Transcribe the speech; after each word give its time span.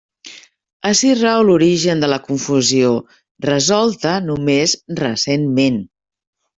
Ací 0.91 1.11
rau 1.19 1.41
l'origen 1.49 2.01
de 2.05 2.09
la 2.15 2.19
confusió, 2.29 2.89
resolta 3.53 4.19
només 4.33 4.77
recentment. 5.07 5.83